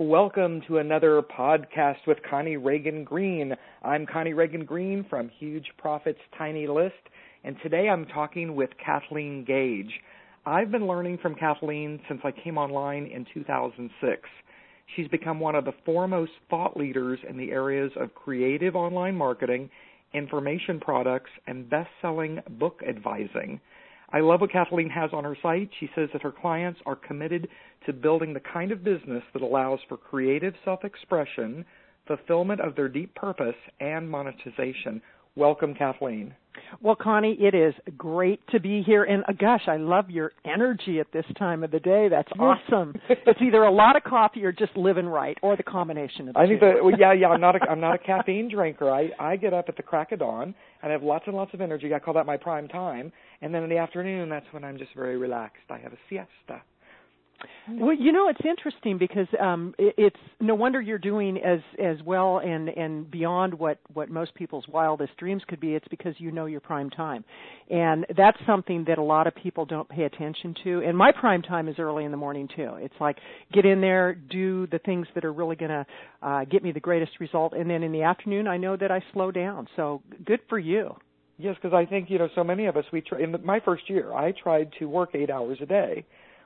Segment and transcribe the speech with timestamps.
[0.00, 3.54] Welcome to another podcast with Connie Ragen Green.
[3.84, 6.94] I'm Connie Ragen Green from Huge Profits Tiny List,
[7.44, 9.92] and today I'm talking with Kathleen Gage.
[10.44, 14.20] I've been learning from Kathleen since I came online in 2006.
[14.96, 19.70] She's become one of the foremost thought leaders in the areas of creative online marketing,
[20.12, 23.60] information products, and best selling book advising.
[24.14, 25.70] I love what Kathleen has on her site.
[25.80, 27.48] She says that her clients are committed
[27.84, 31.64] to building the kind of business that allows for creative self expression,
[32.06, 35.02] fulfillment of their deep purpose, and monetization.
[35.34, 36.32] Welcome, Kathleen.
[36.80, 41.00] Well, Connie, it is great to be here, and uh, gosh, I love your energy
[41.00, 42.08] at this time of the day.
[42.08, 42.94] That's awesome.
[43.08, 46.40] it's either a lot of coffee or just living right, or the combination of the
[46.40, 46.48] I two.
[46.50, 47.28] think that well, yeah, yeah.
[47.28, 48.90] I'm not a I'm not a caffeine drinker.
[48.90, 51.54] I I get up at the crack of dawn and I have lots and lots
[51.54, 51.94] of energy.
[51.94, 53.10] I call that my prime time,
[53.40, 55.64] and then in the afternoon, that's when I'm just very relaxed.
[55.70, 56.62] I have a siesta.
[57.68, 61.96] Well, you know, it's interesting because um, it, it's no wonder you're doing as as
[62.04, 65.74] well and and beyond what what most people's wildest dreams could be.
[65.74, 67.24] It's because you know your prime time,
[67.70, 70.82] and that's something that a lot of people don't pay attention to.
[70.86, 72.74] And my prime time is early in the morning too.
[72.76, 73.16] It's like
[73.52, 75.86] get in there, do the things that are really going to
[76.22, 79.02] uh, get me the greatest result, and then in the afternoon, I know that I
[79.12, 79.68] slow down.
[79.74, 80.96] So good for you.
[81.38, 82.84] Yes, because I think you know so many of us.
[82.92, 86.04] We try, in my first year, I tried to work eight hours a day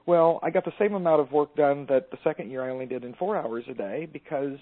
[0.09, 2.87] well, I got the same amount of work done that the second year I only
[2.87, 4.57] did in four hours a day because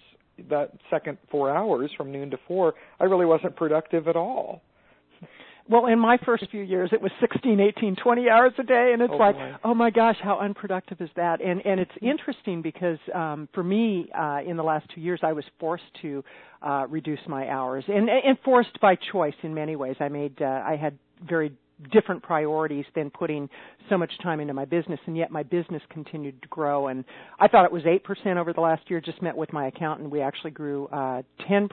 [0.50, 4.60] that second four hours from noon to four, I really wasn't productive at all.
[5.68, 9.02] Well, in my first few years, it was 16, 18, 20 hours a day, and
[9.02, 9.54] it's oh, like, boy.
[9.64, 11.40] oh my gosh, how unproductive is that?
[11.40, 15.32] And and it's interesting because um, for me, uh, in the last two years, I
[15.32, 16.24] was forced to
[16.62, 19.96] uh, reduce my hours, and and forced by choice in many ways.
[19.98, 21.52] I made, uh, I had very
[21.92, 23.48] different priorities than putting
[23.90, 27.04] so much time into my business and yet my business continued to grow and
[27.38, 30.22] I thought it was 8% over the last year just met with my accountant we
[30.22, 31.68] actually grew uh 10%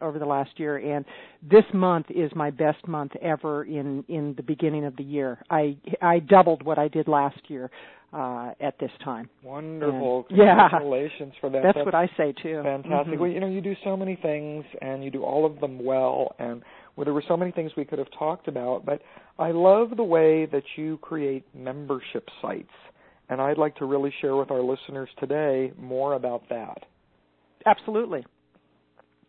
[0.00, 1.04] over the last year and
[1.42, 5.76] this month is my best month ever in in the beginning of the year I
[6.00, 7.70] I doubled what I did last year
[8.12, 9.28] uh at this time.
[9.42, 10.26] Wonderful.
[10.30, 10.68] And, yeah.
[10.68, 11.62] Congratulations for that.
[11.62, 12.60] That's, That's what I say too.
[12.62, 13.14] Fantastic.
[13.14, 13.20] Mm-hmm.
[13.20, 16.34] Well, you know, you do so many things and you do all of them well
[16.38, 16.62] and
[16.96, 19.00] well, there were so many things we could have talked about, but
[19.38, 22.68] I love the way that you create membership sites.
[23.28, 26.84] And I'd like to really share with our listeners today more about that.
[27.64, 28.24] Absolutely.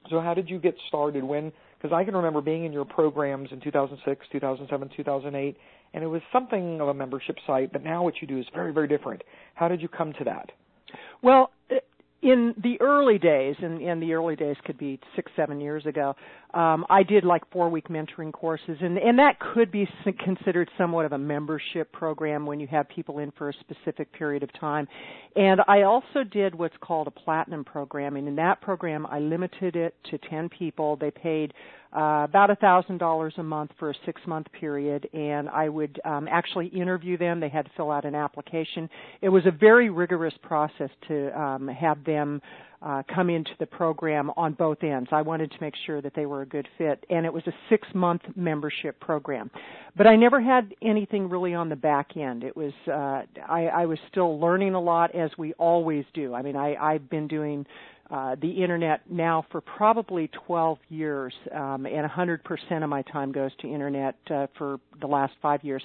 [0.09, 1.23] So, how did you get started?
[1.23, 1.51] When?
[1.77, 5.57] Because I can remember being in your programs in 2006, 2007, 2008,
[5.93, 8.72] and it was something of a membership site, but now what you do is very,
[8.72, 9.23] very different.
[9.55, 10.51] How did you come to that?
[11.23, 11.51] Well,
[12.22, 16.16] in the early days, and, and the early days could be six, seven years ago,
[16.53, 19.88] um, I did like four week mentoring courses, and, and that could be
[20.23, 24.44] considered somewhat of a membership program when you have people in for a specific period
[24.44, 24.88] of time.
[25.35, 29.75] And I also did what's called a platinum program, and in that program, I limited
[29.75, 30.97] it to 10 people.
[30.97, 31.53] They paid
[31.95, 36.00] uh, about a thousand dollars a month for a six month period and I would
[36.06, 37.41] um, actually interview them.
[37.41, 38.90] They had to fill out an application.
[39.22, 42.41] It was a very rigorous process to um, have them
[42.81, 45.09] uh, come into the program on both ends.
[45.12, 47.53] I wanted to make sure that they were a good fit, and it was a
[47.69, 49.52] six month membership program.
[49.96, 52.44] But I never had anything really on the back end.
[52.44, 56.34] It was uh, I, I was still learning a lot as we always do.
[56.34, 57.66] I mean, I, I've been doing
[58.12, 63.52] uh, the internet now for probably 12 years, um, and 100% of my time goes
[63.62, 65.81] to internet uh, for the last five years.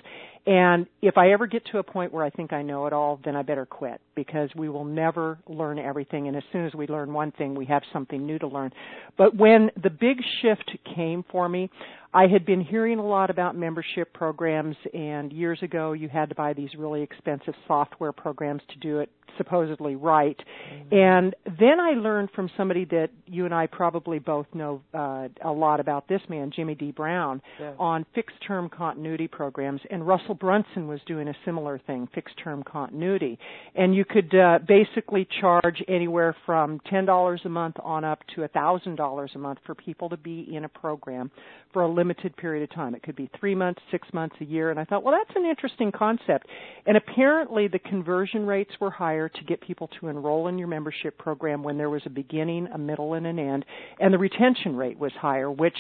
[0.47, 3.19] And if I ever get to a point where I think I know it all,
[3.25, 6.29] then I better quit because we will never learn everything.
[6.29, 8.71] And as soon as we learn one thing, we have something new to learn.
[9.19, 11.69] But when the big shift came for me,
[12.15, 16.35] I had been hearing a lot about membership programs, and years ago you had to
[16.35, 20.39] buy these really expensive software programs to do it supposedly right.
[20.73, 20.95] Mm-hmm.
[20.95, 25.53] And then I learned from somebody that you and I probably both know uh, a
[25.53, 26.91] lot about this man, Jimmy D.
[26.91, 27.73] Brown, yeah.
[27.79, 29.81] on fixed term continuity programs.
[29.91, 33.39] And Russell Brunson was doing a similar thing, fixed term continuity.
[33.75, 39.35] And you could uh, basically charge anywhere from $10 a month on up to $1,000
[39.35, 41.31] a month for people to be in a program
[41.73, 42.95] for a limited period of time.
[42.95, 44.71] It could be three months, six months, a year.
[44.71, 46.47] And I thought, well, that's an interesting concept.
[46.87, 51.19] And apparently the conversion rates were higher to get people to enroll in your membership
[51.19, 53.65] program when there was a beginning, a middle, and an end.
[54.01, 55.77] And the retention rate was higher, which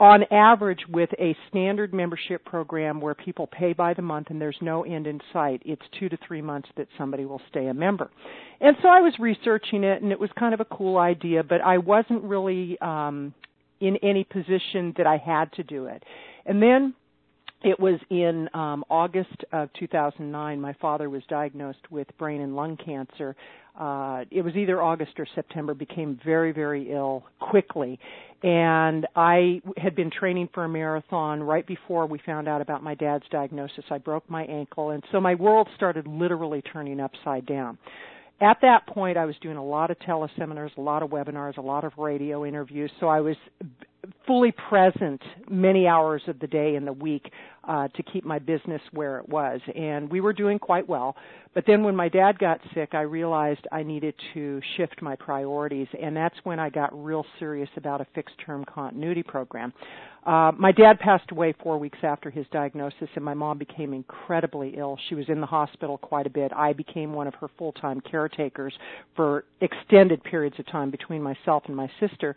[0.00, 4.56] on average with a standard membership program where people pay by the month and there's
[4.62, 8.10] no end in sight, it's two to three months that somebody will stay a member.
[8.62, 11.60] And so I was researching it and it was kind of a cool idea, but
[11.60, 13.34] I wasn't really um
[13.80, 16.02] in any position that I had to do it.
[16.44, 16.94] And then
[17.62, 20.60] it was in um, August of 2009.
[20.60, 23.36] My father was diagnosed with brain and lung cancer.
[23.78, 25.74] Uh, it was either August or September.
[25.74, 27.98] Became very, very ill quickly,
[28.42, 32.94] and I had been training for a marathon right before we found out about my
[32.94, 33.84] dad's diagnosis.
[33.90, 37.78] I broke my ankle, and so my world started literally turning upside down
[38.40, 41.60] at that point I was doing a lot of teleseminars, a lot of webinars, a
[41.60, 42.90] lot of radio interviews.
[42.98, 43.36] So I was
[44.26, 47.30] fully present many hours of the day and the week
[47.64, 49.60] uh, to keep my business where it was.
[49.74, 51.16] And we were doing quite well.
[51.54, 55.88] But then when my dad got sick, I realized I needed to shift my priorities.
[56.00, 59.72] And that's when I got real serious about a fixed term continuity program.
[60.24, 64.74] Uh, my dad passed away four weeks after his diagnosis, and my mom became incredibly
[64.76, 64.98] ill.
[65.08, 66.52] She was in the hospital quite a bit.
[66.54, 68.74] I became one of her full time caretakers
[69.16, 72.36] for extended periods of time between myself and my sister.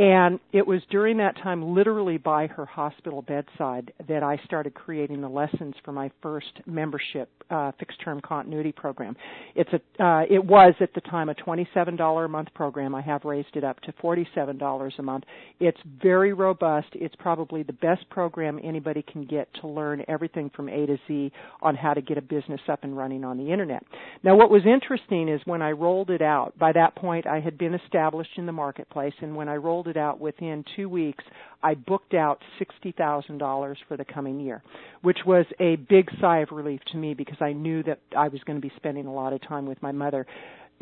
[0.00, 5.20] And it was during that time, literally by her hospital bedside, that I started creating
[5.20, 9.14] the lessons for my first membership uh, fixed term continuity program.
[9.54, 12.94] It's a, uh, it was at the time a $27 a month program.
[12.94, 15.24] I have raised it up to $47 a month.
[15.58, 16.88] It's very robust.
[16.94, 21.30] It's probably the best program anybody can get to learn everything from A to Z
[21.60, 23.84] on how to get a business up and running on the internet.
[24.22, 27.58] Now, what was interesting is when I rolled it out, by that point I had
[27.58, 31.24] been established in the marketplace, and when I rolled it out within two weeks,
[31.62, 34.62] I booked out $60,000 for the coming year,
[35.02, 38.40] which was a big sigh of relief to me because I knew that I was
[38.44, 40.26] going to be spending a lot of time with my mother.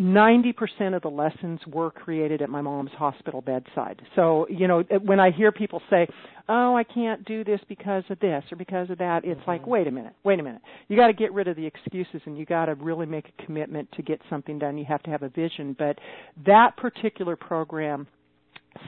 [0.00, 4.00] 90% of the lessons were created at my mom's hospital bedside.
[4.14, 6.06] So, you know, when I hear people say,
[6.48, 9.50] "Oh, I can't do this because of this or because of that," it's mm-hmm.
[9.50, 10.12] like, "Wait a minute.
[10.22, 10.62] Wait a minute.
[10.86, 13.44] You got to get rid of the excuses and you got to really make a
[13.44, 14.78] commitment to get something done.
[14.78, 15.98] You have to have a vision." But
[16.46, 18.06] that particular program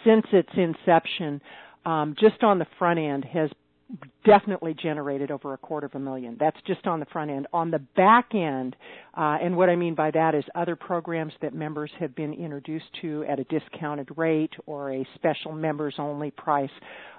[0.04, 1.40] since its inception,
[1.84, 3.50] um, just on the front end, has
[4.24, 6.36] definitely generated over a quarter of a million.
[6.38, 7.46] That's just on the front end.
[7.52, 8.76] On the back end,
[9.16, 12.86] uh, and what I mean by that is other programs that members have been introduced
[13.02, 16.70] to at a discounted rate or a special members only price.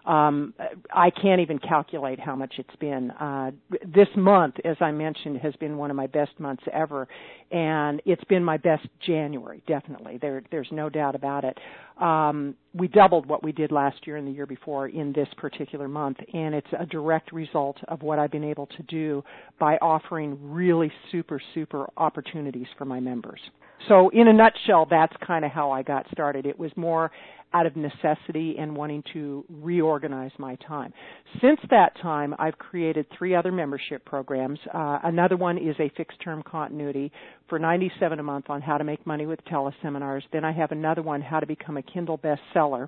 [0.06, 0.56] Um,
[0.92, 3.12] I can't even calculate how much it's been.
[3.12, 3.52] Uh,
[3.86, 7.08] this month, as I mentioned, has been one of my best months ever,
[7.52, 9.62] and it's been my best January.
[9.68, 11.58] Definitely, there, there's no doubt about it.
[12.02, 15.88] Um, we doubled what we did last year and the year before in this particular
[15.88, 19.24] month, and it's a direct result of what I've been able to do
[19.60, 23.40] by offering really super, super opportunities for my members.
[23.88, 26.46] So in a nutshell, that's kind of how I got started.
[26.46, 27.12] It was more
[27.54, 30.94] out of necessity and wanting to reorganize my time.
[31.42, 34.60] Since that time, I've created three other membership programs.
[34.74, 37.12] Uh, another one is a fixed term continuity
[37.52, 40.22] for 97 a month on how to make money with teleseminars.
[40.32, 42.88] Then I have another one, how to become a Kindle bestseller.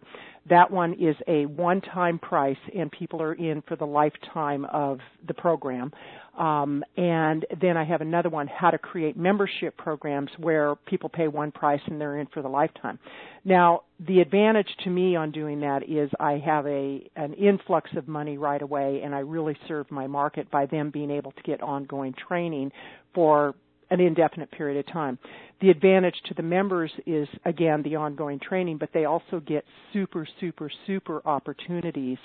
[0.49, 5.33] That one is a one-time price and people are in for the lifetime of the
[5.33, 5.91] program.
[6.37, 11.27] Um, and then I have another one, how to create membership programs where people pay
[11.27, 12.99] one price and they're in for the lifetime.
[13.43, 18.07] Now, the advantage to me on doing that is I have a an influx of
[18.07, 21.61] money right away, and I really serve my market by them being able to get
[21.61, 22.71] ongoing training
[23.13, 23.53] for
[23.93, 25.19] an indefinite period of time.
[25.61, 29.63] The advantage to the members is again the ongoing training, but they also get
[29.93, 32.17] super, super, super opportunities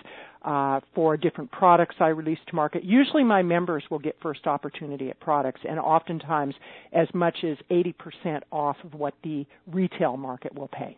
[0.42, 2.84] uh, for different products I release to market.
[2.84, 6.54] Usually, my members will get first opportunity at products, and oftentimes
[6.94, 10.96] as much as 80% off of what the retail market will pay.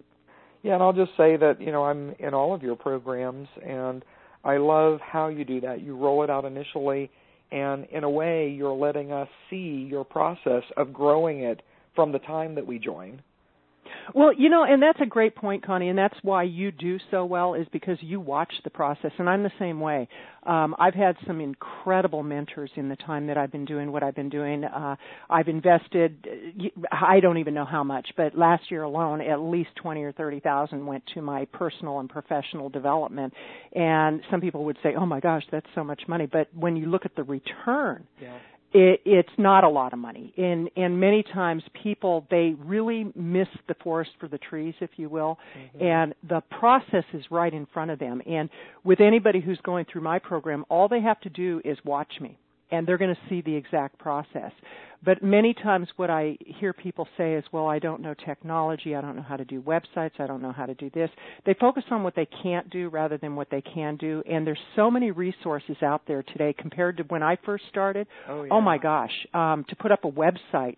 [0.62, 4.04] Yeah, and I'll just say that you know I'm in all of your programs, and
[4.44, 5.82] I love how you do that.
[5.82, 7.10] You roll it out initially
[7.52, 11.62] and in a way you're letting us see your process of growing it
[11.94, 13.22] from the time that we join
[14.14, 17.24] well, you know, and that's a great point, Connie, and that's why you do so
[17.24, 20.08] well is because you watch the process, and I'm the same way.
[20.44, 24.14] Um, I've had some incredible mentors in the time that I've been doing what I've
[24.14, 24.64] been doing.
[24.64, 24.96] Uh,
[25.28, 26.26] I've invested,
[26.90, 30.40] I don't even know how much, but last year alone, at least twenty or thirty
[30.40, 33.34] thousand went to my personal and professional development.
[33.74, 36.86] And some people would say, "Oh my gosh, that's so much money," but when you
[36.86, 38.38] look at the return, yeah
[38.72, 40.32] it, it's not a lot of money.
[40.36, 45.08] And, and many times people, they really miss the forest for the trees, if you
[45.08, 45.38] will.
[45.56, 45.84] Mm-hmm.
[45.84, 48.22] And the process is right in front of them.
[48.26, 48.48] And
[48.84, 52.38] with anybody who's going through my program, all they have to do is watch me
[52.70, 54.52] and they're going to see the exact process.
[55.02, 59.00] But many times what I hear people say is, well, I don't know technology, I
[59.00, 61.08] don't know how to do websites, I don't know how to do this.
[61.46, 64.22] They focus on what they can't do rather than what they can do.
[64.30, 68.06] And there's so many resources out there today compared to when I first started.
[68.28, 68.50] Oh, yeah.
[68.52, 70.76] oh my gosh, um, to put up a website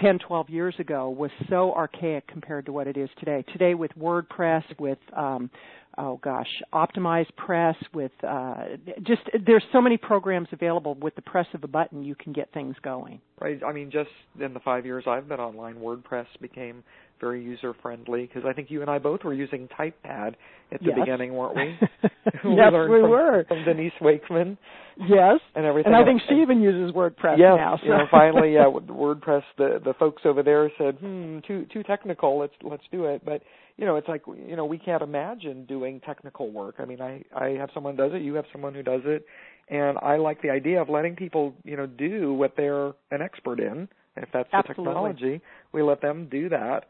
[0.00, 3.44] 10, 12 years ago was so archaic compared to what it is today.
[3.52, 5.50] Today with WordPress, with um,
[5.98, 8.64] oh gosh, Optimize Press with uh,
[9.02, 10.94] just there's so many programs available.
[10.94, 13.20] With the press of a button, you can get things going.
[13.40, 13.60] Right.
[13.64, 14.10] I mean, just
[14.40, 16.82] in the five years I've been online, WordPress became
[17.20, 20.34] very user friendly because I think you and I both were using TypePad
[20.72, 20.98] at the yes.
[20.98, 21.62] beginning, weren't we?
[22.44, 23.44] we yes, we from, were.
[23.48, 24.58] From Denise Wakeman.
[24.98, 25.40] Yes.
[25.54, 25.92] And everything.
[25.92, 27.78] And I think she even uses WordPress yes, now.
[27.80, 27.86] So.
[27.86, 29.42] You know, finally, yeah, WordPress.
[29.58, 32.38] The the folks over there said, "Hmm, too too technical.
[32.38, 33.42] Let's let's do it." But
[33.76, 36.76] you know, it's like you know, we can't imagine doing technical work.
[36.78, 38.22] I mean, I I have someone who does it.
[38.22, 39.26] You have someone who does it,
[39.68, 43.60] and I like the idea of letting people you know do what they're an expert
[43.60, 43.88] in.
[44.16, 45.42] If that's the technology,
[45.72, 46.86] we let them do that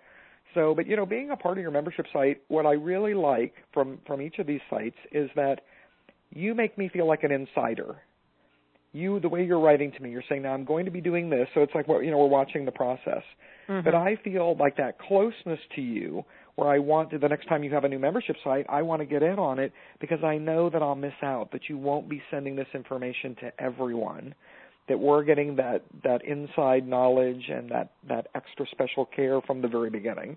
[0.56, 3.52] so, but you know, being a part of your membership site, what I really like
[3.72, 5.60] from from each of these sites is that
[6.34, 7.96] you make me feel like an insider.
[8.96, 11.28] You, the way you're writing to me, you're saying, "Now I'm going to be doing
[11.28, 13.22] this," so it's like what you know, we're watching the process.
[13.68, 13.84] Mm-hmm.
[13.84, 16.24] But I feel like that closeness to you,
[16.54, 19.02] where I want to the next time you have a new membership site, I want
[19.02, 22.08] to get in on it because I know that I'll miss out, that you won't
[22.08, 24.34] be sending this information to everyone
[24.88, 29.68] that we're getting that that inside knowledge and that that extra special care from the
[29.68, 30.36] very beginning.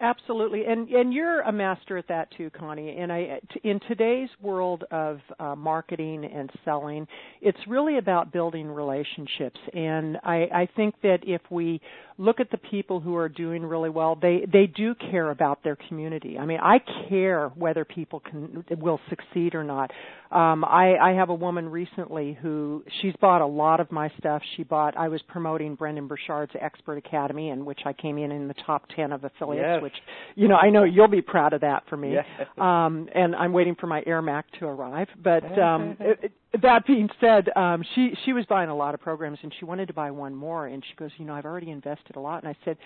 [0.00, 2.96] Absolutely, and and you're a master at that too, Connie.
[2.98, 7.06] And I, in today's world of uh, marketing and selling,
[7.40, 9.58] it's really about building relationships.
[9.72, 11.80] And I, I think that if we
[12.16, 15.76] look at the people who are doing really well, they they do care about their
[15.88, 16.38] community.
[16.38, 16.78] I mean, I
[17.08, 19.90] care whether people can will succeed or not.
[20.30, 24.42] Um, I, I have a woman recently who she's bought a lot of my stuff.
[24.56, 24.96] She bought.
[24.96, 28.84] I was promoting Brendon Burchard's Expert Academy, in which I came in in the top
[28.94, 29.66] ten of affiliates.
[29.66, 29.82] Yes.
[29.82, 29.94] Which
[30.34, 32.14] you know I know you'll be proud of that for me.
[32.14, 32.24] Yes.
[32.58, 35.08] Um, and I'm waiting for my Air Mac to arrive.
[35.22, 39.00] But um, it, it, that being said, um, she she was buying a lot of
[39.00, 40.66] programs and she wanted to buy one more.
[40.66, 42.42] And she goes, you know, I've already invested a lot.
[42.42, 42.76] And I said,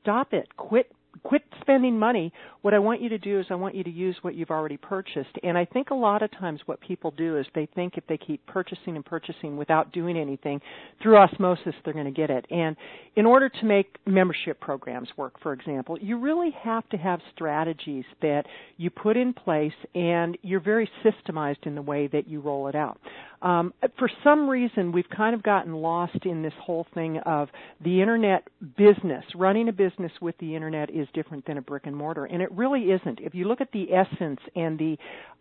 [0.00, 0.90] stop it, quit
[1.22, 2.32] quit spending money.
[2.62, 4.76] What I want you to do is I want you to use what you've already
[4.76, 5.36] purchased.
[5.42, 8.16] And I think a lot of times what people do is they think if they
[8.16, 10.60] keep purchasing and purchasing without doing anything,
[11.02, 12.46] through osmosis they're going to get it.
[12.50, 12.76] And
[13.16, 18.04] in order to make membership programs work, for example, you really have to have strategies
[18.22, 18.44] that
[18.76, 22.74] you put in place and you're very systemized in the way that you roll it
[22.74, 22.98] out.
[23.42, 27.48] Um, for some reason, we've kind of gotten lost in this whole thing of
[27.82, 28.46] the internet
[28.76, 29.24] business.
[29.34, 32.52] Running a business with the internet is different than a brick and mortar, and it
[32.52, 33.18] really isn't.
[33.20, 34.96] If you look at the essence and the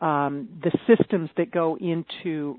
[0.06, 2.58] um, the systems that go into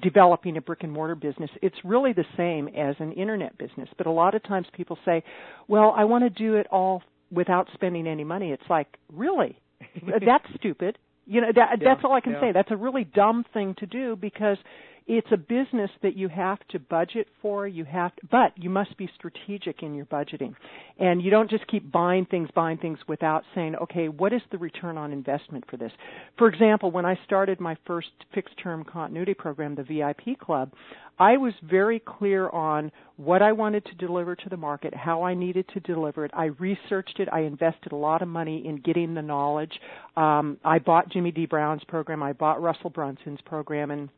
[0.00, 3.88] developing a brick and mortar business, it's really the same as an internet business.
[3.98, 5.24] But a lot of times people say,
[5.66, 9.58] "Well, I want to do it all without spending any money." It's like, really?
[10.24, 10.98] That's stupid.
[11.26, 12.40] You know, that, yeah, that's all I can yeah.
[12.40, 12.52] say.
[12.52, 14.58] That's a really dumb thing to do because
[15.06, 17.68] it's a business that you have to budget for.
[17.68, 20.54] You have, to, but you must be strategic in your budgeting,
[20.98, 24.56] and you don't just keep buying things, buying things without saying, okay, what is the
[24.56, 25.92] return on investment for this?
[26.38, 30.72] For example, when I started my first fixed-term continuity program, the VIP Club,
[31.18, 35.34] I was very clear on what I wanted to deliver to the market, how I
[35.34, 36.32] needed to deliver it.
[36.34, 37.28] I researched it.
[37.30, 39.72] I invested a lot of money in getting the knowledge.
[40.16, 41.46] Um, I bought Jimmy D.
[41.46, 42.22] Brown's program.
[42.22, 44.08] I bought Russell Brunson's program, and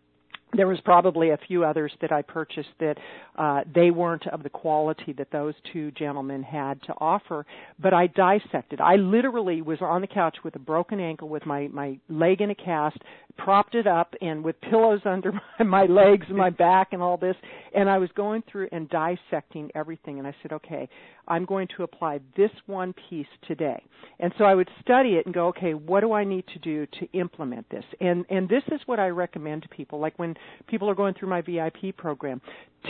[0.57, 2.97] there was probably a few others that I purchased that
[3.37, 7.47] uh, they weren't of the quality that those two gentlemen had to offer.
[7.79, 8.81] But I dissected.
[8.81, 12.51] I literally was on the couch with a broken ankle, with my my leg in
[12.51, 12.99] a cast,
[13.39, 17.17] propped it up, and with pillows under my, my legs and my back and all
[17.17, 17.37] this.
[17.75, 20.19] And I was going through and dissecting everything.
[20.19, 20.89] And I said, okay,
[21.29, 23.83] I'm going to apply this one piece today.
[24.21, 26.87] And so I would study it and go, okay, what do I need to do
[26.87, 27.85] to implement this?
[28.01, 29.99] And and this is what I recommend to people.
[29.99, 30.35] Like when
[30.67, 32.41] people are going through my VIP program,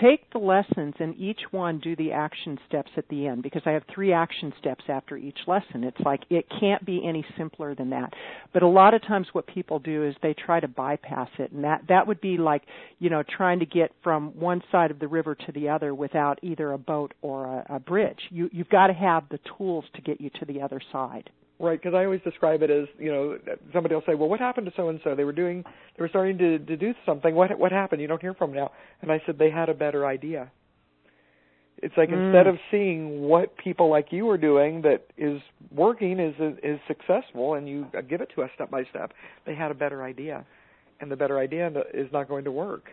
[0.00, 3.70] take the lessons and each one do the action steps at the end because I
[3.70, 5.84] have three action steps after each lesson.
[5.84, 8.12] It's like it can't be any simpler than that.
[8.52, 11.64] But a lot of times what people do is they try to bypass it and
[11.64, 12.62] that that would be like,
[12.98, 16.38] you know, trying to get from one side of the river to the other without
[16.42, 18.20] either a boat or a, a bridge.
[18.30, 21.30] You you've got to have the tools to get you to the other side.
[21.58, 23.38] Right, because I always describe it as you know
[23.72, 25.14] somebody will say, "Well, what happened to so and so?
[25.14, 25.64] They were doing,
[25.96, 27.34] they were starting to to do something.
[27.34, 28.02] What what happened?
[28.02, 30.50] You don't hear from them now." And I said they had a better idea.
[31.82, 32.26] It's like Mm.
[32.26, 37.54] instead of seeing what people like you are doing that is working is is successful,
[37.54, 39.12] and you give it to us step by step,
[39.46, 40.44] they had a better idea,
[41.00, 42.90] and the better idea is not going to work.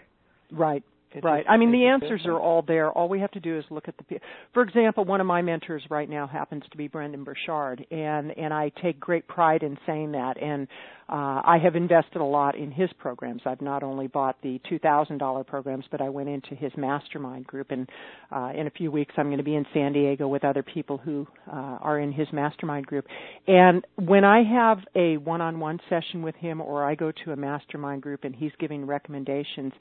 [0.52, 0.84] Right.
[1.14, 1.44] It right.
[1.44, 2.38] Just, I mean, the answers different.
[2.38, 2.92] are all there.
[2.92, 4.20] All we have to do is look at the.
[4.54, 8.54] For example, one of my mentors right now happens to be Brendon Burchard, and and
[8.54, 10.42] I take great pride in saying that.
[10.42, 10.68] And
[11.10, 13.42] uh, I have invested a lot in his programs.
[13.46, 17.46] I've not only bought the two thousand dollar programs, but I went into his mastermind
[17.46, 17.72] group.
[17.72, 17.90] And
[18.32, 20.98] uh, in a few weeks, I'm going to be in San Diego with other people
[20.98, 23.06] who uh, are in his mastermind group.
[23.48, 28.02] And when I have a one-on-one session with him, or I go to a mastermind
[28.02, 29.74] group and he's giving recommendations,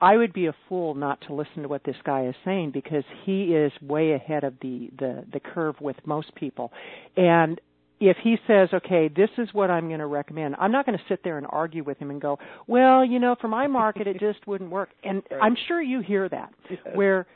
[0.00, 3.04] I would be a fool not to listen to what this guy is saying because
[3.24, 6.72] he is way ahead of the the, the curve with most people.
[7.16, 7.60] And
[8.00, 11.04] if he says, okay, this is what I'm going to recommend, I'm not going to
[11.06, 14.18] sit there and argue with him and go, well, you know, for my market, it
[14.18, 14.88] just wouldn't work.
[15.04, 15.40] And right.
[15.42, 16.78] I'm sure you hear that, yes.
[16.94, 17.26] where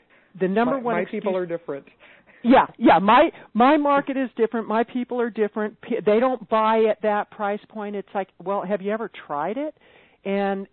[0.40, 1.84] the number my, one my excuse, people are different.
[2.42, 2.98] Yeah, yeah.
[2.98, 4.68] My my market is different.
[4.68, 5.76] My people are different.
[6.04, 7.96] They don't buy at that price point.
[7.96, 9.74] It's like, well, have you ever tried it?
[10.26, 10.66] And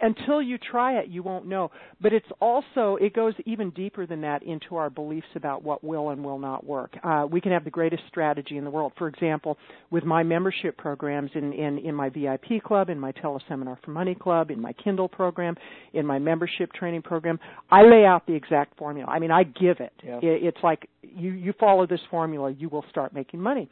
[0.00, 1.70] until you try it you won't know.
[2.00, 6.10] But it's also it goes even deeper than that into our beliefs about what will
[6.10, 6.96] and will not work.
[7.02, 8.92] Uh, we can have the greatest strategy in the world.
[8.96, 9.58] For example
[9.90, 14.14] with my membership programs in in in my vip club in my teleseminar for money
[14.14, 15.54] club in my kindle program
[15.92, 17.38] in my membership training program
[17.70, 19.08] i lay out the exact formula.
[19.08, 20.18] I mean i give it, yeah.
[20.18, 23.68] it it's like you you follow this formula you will start making money.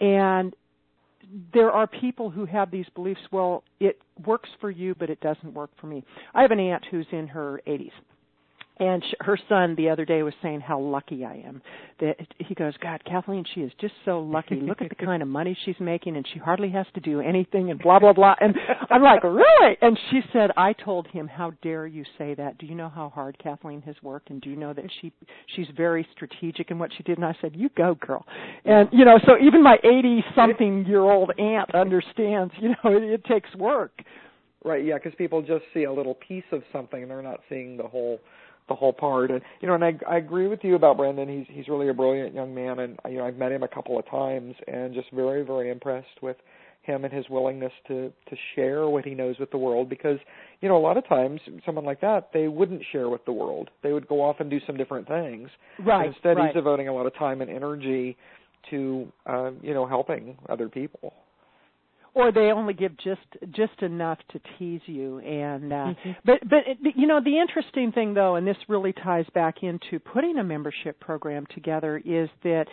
[0.00, 0.54] And
[1.52, 5.54] there are people who have these beliefs well it works for you but it doesn't
[5.54, 6.04] work for me.
[6.34, 7.90] I have an aunt who's in her 80s
[8.78, 11.62] and she, her son the other day was saying how lucky I am.
[12.00, 14.56] That he goes, God, Kathleen, she is just so lucky.
[14.56, 17.70] Look at the kind of money she's making, and she hardly has to do anything,
[17.70, 18.34] and blah blah blah.
[18.40, 18.54] And
[18.90, 19.76] I'm like, really?
[19.80, 22.58] And she said, I told him, how dare you say that?
[22.58, 25.12] Do you know how hard Kathleen has worked, and do you know that she
[25.56, 27.18] she's very strategic in what she did?
[27.18, 28.24] And I said, you go, girl.
[28.64, 32.52] And you know, so even my 80 something year old aunt understands.
[32.60, 34.02] You know, it, it takes work.
[34.64, 34.84] Right.
[34.84, 37.84] Yeah, because people just see a little piece of something, and they're not seeing the
[37.86, 38.20] whole
[38.68, 39.30] the whole part.
[39.30, 41.28] And you know, and I I agree with you about Brendon.
[41.28, 43.98] He's he's really a brilliant young man, and you know I've met him a couple
[43.98, 46.36] of times, and just very very impressed with
[46.82, 49.88] him and his willingness to to share what he knows with the world.
[49.88, 50.18] Because
[50.60, 53.70] you know a lot of times someone like that they wouldn't share with the world.
[53.82, 55.48] They would go off and do some different things.
[55.84, 56.06] Right.
[56.06, 56.46] And instead, right.
[56.46, 58.16] he's devoting a lot of time and energy
[58.70, 61.12] to uh, you know helping other people
[62.18, 63.20] or they only give just
[63.52, 66.10] just enough to tease you and uh mm-hmm.
[66.24, 66.62] but but
[66.96, 70.98] you know the interesting thing though and this really ties back into putting a membership
[70.98, 72.66] program together is that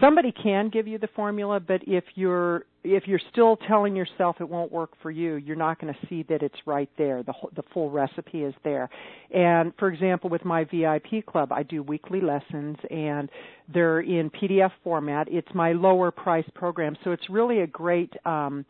[0.00, 4.48] somebody can give you the formula but if you're if you're still telling yourself it
[4.48, 7.22] won't work for you, you're not going to see that it's right there.
[7.22, 8.88] The whole, the full recipe is there.
[9.30, 13.28] And for example, with my VIP club, I do weekly lessons and
[13.72, 15.28] they're in PDF format.
[15.30, 18.64] It's my lower price program, so it's really a great um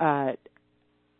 [0.00, 0.32] uh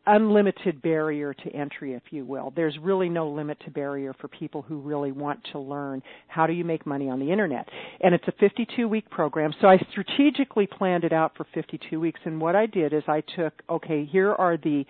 [0.06, 2.52] unlimited barrier to entry, if you will.
[2.56, 6.52] There's really no limit to barrier for people who really want to learn how do
[6.52, 7.68] you make money on the internet.
[8.00, 9.52] And it's a 52 week program.
[9.60, 12.20] So I strategically planned it out for 52 weeks.
[12.24, 14.84] And what I did is I took, okay, here are the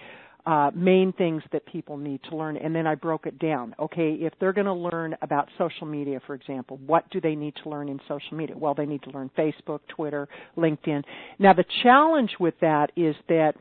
[0.47, 3.75] uh, main things that people need to learn, and then I broke it down.
[3.79, 7.55] Okay, if they're going to learn about social media, for example, what do they need
[7.63, 8.57] to learn in social media?
[8.57, 11.03] Well, they need to learn Facebook, Twitter, LinkedIn.
[11.39, 13.55] Now, the challenge with that is that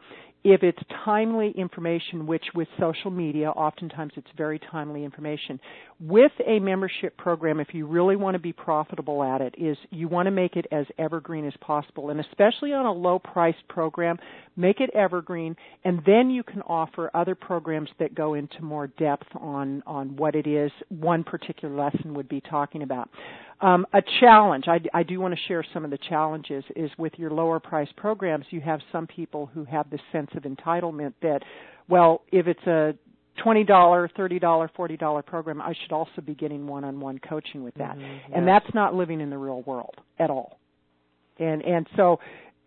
[0.43, 5.59] if it's timely information, which with social media, oftentimes it's very timely information.
[5.99, 10.07] With a membership program, if you really want to be profitable at it, is you
[10.07, 12.09] want to make it as evergreen as possible.
[12.09, 14.17] And especially on a low priced program,
[14.55, 19.27] make it evergreen, and then you can offer other programs that go into more depth
[19.35, 23.09] on, on what it is one particular lesson would be talking about.
[23.61, 27.13] Um, a challenge, I, I do want to share some of the challenges, is with
[27.17, 31.41] your lower price programs, you have some people who have this sense of entitlement that,
[31.89, 32.95] well, if it's a
[33.45, 37.97] $20, $30, $40 program, I should also be getting one-on-one coaching with that.
[37.97, 40.57] Mm-hmm, and that's not living in the real world at all.
[41.37, 42.19] And, and so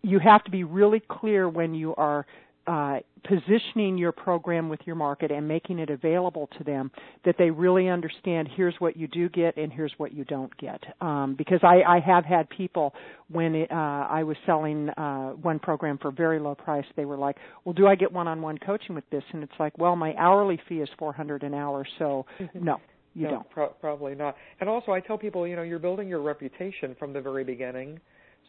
[0.03, 2.25] you have to be really clear when you are
[2.67, 6.91] uh, positioning your program with your market and making it available to them
[7.25, 10.81] that they really understand here's what you do get and here's what you don't get.
[11.01, 12.93] Um, because I, I have had people
[13.29, 17.17] when it, uh, I was selling uh, one program for very low price, they were
[17.17, 20.59] like, "Well, do I get one-on-one coaching with this?" And it's like, "Well, my hourly
[20.67, 22.79] fee is 400 an hour, so no."
[23.15, 23.49] You no, don't.
[23.51, 24.35] Pro- probably not.
[24.59, 27.99] And also, I tell people, you know, you're building your reputation from the very beginning,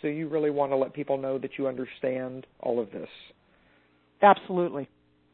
[0.01, 3.09] so you really want to let people know that you understand all of this.
[4.25, 4.89] Absolutely.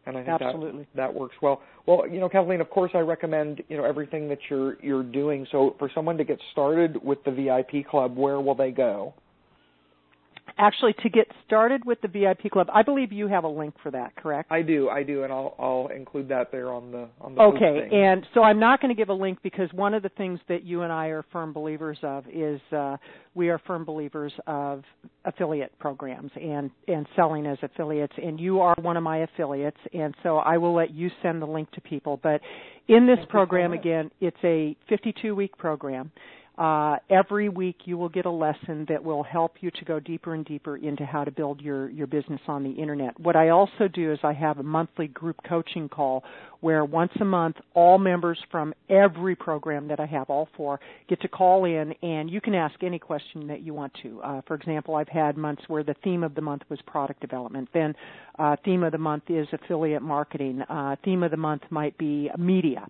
[0.07, 0.87] And I think Absolutely.
[0.94, 1.61] that that works well.
[1.87, 5.46] Well, you know, Kathleen, of course, I recommend you know everything that you're you're doing.
[5.53, 9.14] So for someone to get started with the VIP club, where will they go?
[10.58, 13.90] Actually to get started with the VIP club, I believe you have a link for
[13.90, 14.50] that, correct?
[14.50, 17.88] I do, I do, and I'll I'll include that there on the on the Okay,
[17.92, 20.64] and so I'm not going to give a link because one of the things that
[20.64, 22.96] you and I are firm believers of is uh,
[23.34, 24.82] we are firm believers of
[25.24, 30.14] affiliate programs and and selling as affiliates, and you are one of my affiliates, and
[30.22, 32.18] so I will let you send the link to people.
[32.22, 32.40] But
[32.88, 36.10] in this Thank program, again, it's a 52 week program.
[36.60, 40.34] Uh, every week you will get a lesson that will help you to go deeper
[40.34, 43.18] and deeper into how to build your, your business on the internet.
[43.18, 46.22] What I also do is I have a monthly group coaching call
[46.60, 51.22] where once a month all members from every program that I have, all four, get
[51.22, 54.20] to call in and you can ask any question that you want to.
[54.20, 57.70] Uh, for example, I've had months where the theme of the month was product development.
[57.72, 57.94] Then
[58.38, 60.60] uh, theme of the month is affiliate marketing.
[60.68, 62.86] Uh, theme of the month might be media.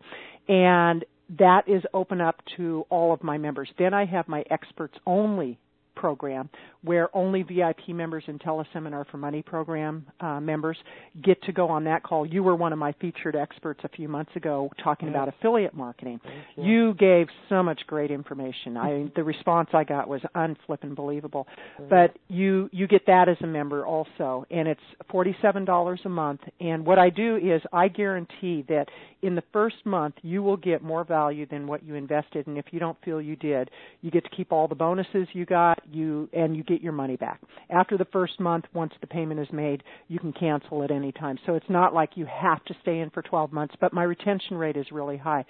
[0.48, 1.04] And
[1.38, 3.68] that is open up to all of my members.
[3.78, 5.58] Then I have my experts only
[5.94, 6.48] program
[6.82, 10.78] where only VIP members and Teleseminar for Money program uh, members
[11.22, 12.24] get to go on that call.
[12.24, 15.14] You were one of my featured experts a few months ago talking yes.
[15.14, 16.20] about affiliate marketing.
[16.56, 16.64] You.
[16.64, 16.94] you.
[16.94, 18.76] gave so much great information.
[18.76, 21.46] I the response I got was unflippin' believable.
[21.88, 26.08] But you you get that as a member also, and it's forty seven dollars a
[26.08, 26.40] month.
[26.60, 28.86] And what I do is I guarantee that
[29.22, 32.46] in the first month you will get more value than what you invested.
[32.46, 35.44] And if you don't feel you did, you get to keep all the bonuses you
[35.44, 37.40] got you and you get your money back.
[37.70, 41.38] After the first month, once the payment is made, you can cancel at any time.
[41.46, 44.56] So it's not like you have to stay in for 12 months, but my retention
[44.56, 45.44] rate is really high.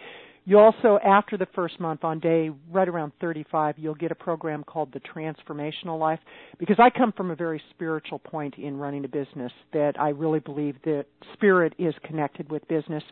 [0.47, 4.64] You also, after the first month, on day right around 35, you'll get a program
[4.64, 6.19] called the Transformational Life.
[6.59, 10.40] Because I come from a very spiritual point in running a business that I really
[10.40, 13.03] believe that spirit is connected with business.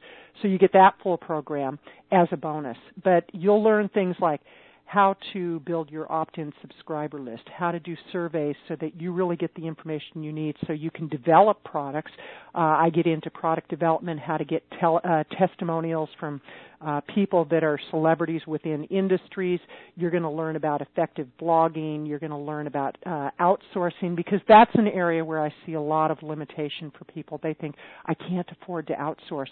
[0.41, 1.79] So you get that full program
[2.11, 2.79] as a bonus.
[3.05, 4.41] But you'll learn things like
[4.89, 9.37] how to build your opt-in subscriber list, how to do surveys so that you really
[9.37, 12.11] get the information you need so you can develop products.
[12.55, 16.41] Uh, I get into product development, how to get tel- uh, testimonials from
[16.81, 19.61] uh, people that are celebrities within industries.
[19.95, 22.09] You're going to learn about effective blogging.
[22.09, 25.83] You're going to learn about uh, outsourcing because that's an area where I see a
[25.83, 27.39] lot of limitation for people.
[27.43, 27.75] They think
[28.07, 29.51] I can't afford to outsource,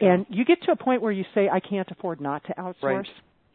[0.00, 2.82] and you get to a point where you say I can't afford not to outsource.
[2.82, 3.06] Right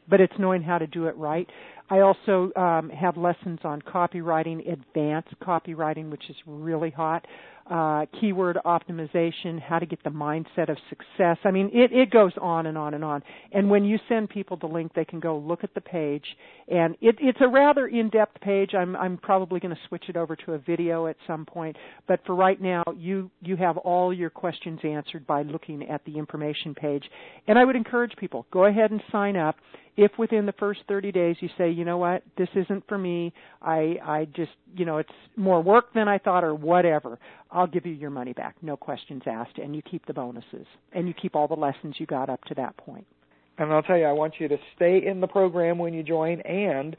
[0.10, 1.50] but it's knowing how to do it right.
[1.90, 7.26] I also um, have lessons on copywriting, advanced copywriting, which is really hot,
[7.70, 11.38] uh, keyword optimization, how to get the mindset of success.
[11.44, 13.22] I mean, it, it goes on and on and on.
[13.52, 16.26] And when you send people the link, they can go look at the page.
[16.68, 18.74] And it, it's a rather in-depth page.
[18.74, 21.76] I'm, I'm probably going to switch it over to a video at some point.
[22.08, 26.18] But for right now, you, you have all your questions answered by looking at the
[26.18, 27.04] information page.
[27.48, 29.58] And I would encourage people, go ahead and sign up
[30.00, 33.34] if within the first 30 days you say, you know what, this isn't for me,
[33.62, 37.20] I, I just, you know, it's more work than I thought or whatever,
[37.60, 41.10] I'll give you your money back, no questions asked, and you keep the bonuses, and
[41.10, 43.06] you keep all the lessons you got up to that point.
[43.58, 46.40] And I'll tell you, I want you to stay in the program when you join,
[46.40, 46.96] and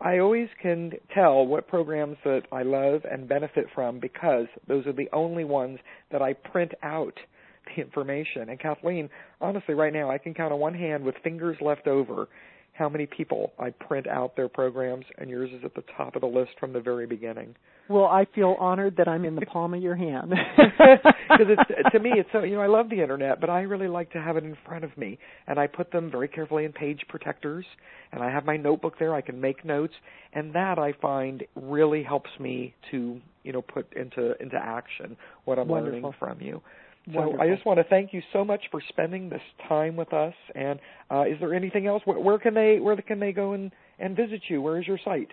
[0.00, 4.94] I always can tell what programs that I love and benefit from because those are
[4.94, 5.78] the only ones
[6.10, 7.12] that I print out
[7.66, 8.48] the information.
[8.48, 9.10] And Kathleen,
[9.42, 12.28] honestly, right now I can count on one hand with fingers left over
[12.78, 16.20] how many people I print out their programs, and yours is at the top of
[16.20, 17.56] the list from the very beginning.
[17.88, 20.32] Well, I feel honored that I'm in the palm of your hand.
[21.30, 21.58] Because
[21.92, 24.20] to me, it's so you know I love the internet, but I really like to
[24.20, 27.66] have it in front of me, and I put them very carefully in page protectors,
[28.12, 29.14] and I have my notebook there.
[29.14, 29.94] I can make notes,
[30.32, 35.58] and that I find really helps me to you know put into into action what
[35.58, 36.00] I'm Wonderful.
[36.00, 36.60] learning from you.
[37.12, 37.40] So Wonderful.
[37.40, 40.34] I just want to thank you so much for spending this time with us.
[40.54, 40.78] And
[41.10, 42.02] uh, is there anything else?
[42.04, 44.60] Where, where, can they where can they go and, and visit you?
[44.60, 45.30] Where is your site?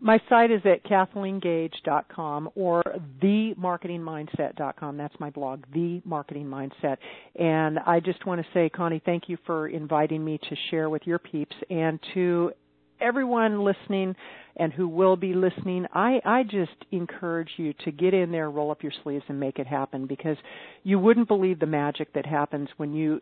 [0.00, 2.82] My site is at KathleenGage.com or
[3.22, 4.96] TheMarketingMindset.com.
[4.96, 6.98] That's my blog, The Marketing Mindset.
[7.36, 11.02] And I just want to say, Connie, thank you for inviting me to share with
[11.06, 12.52] your peeps and to
[13.00, 14.14] everyone listening
[14.56, 18.70] and who will be listening, I, I just encourage you to get in there, roll
[18.70, 20.36] up your sleeves, and make it happen because
[20.82, 23.20] you wouldn't believe the magic that happens when you.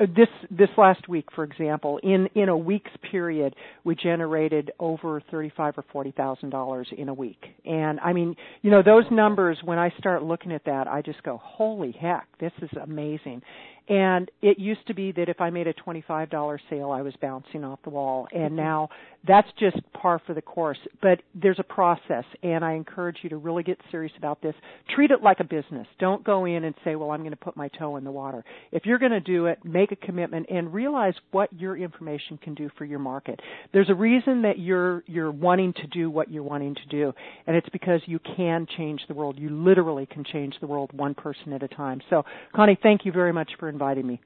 [0.00, 3.54] This this last week, for example, in in a week's period,
[3.84, 8.70] we generated over thirty-five or forty thousand dollars in a week, and I mean, you
[8.70, 9.58] know, those numbers.
[9.64, 13.42] When I start looking at that, I just go, "Holy heck, this is amazing!"
[13.88, 17.64] And it used to be that if I made a $25 sale, I was bouncing
[17.64, 18.28] off the wall.
[18.32, 18.56] And Mm-hmm.
[18.56, 18.88] now
[19.26, 20.61] that's just par for the course.
[21.00, 24.54] But there's a process, and I encourage you to really get serious about this.
[24.94, 25.86] Treat it like a business.
[25.98, 28.44] Don't go in and say, well, I'm going to put my toe in the water.
[28.70, 32.54] If you're going to do it, make a commitment and realize what your information can
[32.54, 33.40] do for your market.
[33.72, 37.12] There's a reason that you're, you're wanting to do what you're wanting to do,
[37.46, 39.38] and it's because you can change the world.
[39.38, 42.00] You literally can change the world one person at a time.
[42.10, 44.20] So, Connie, thank you very much for inviting me.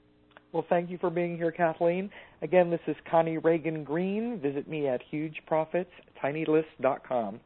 [0.56, 2.08] Well, thank you for being here, Kathleen.
[2.40, 4.40] Again, this is Connie Ragen Green.
[4.40, 7.40] Visit me at hugeprofitstinylist.com.